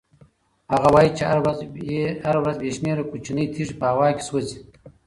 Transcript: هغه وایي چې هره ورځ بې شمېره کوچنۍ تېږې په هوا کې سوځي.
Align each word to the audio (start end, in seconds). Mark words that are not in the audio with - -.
هغه 0.73 0.87
وایي 0.95 1.11
چې 1.17 1.23
هره 2.27 2.39
ورځ 2.43 2.55
بې 2.61 2.69
شمېره 2.77 3.03
کوچنۍ 3.11 3.45
تېږې 3.53 3.75
په 3.79 3.85
هوا 3.91 4.07
کې 4.15 4.23
سوځي. 4.27 4.57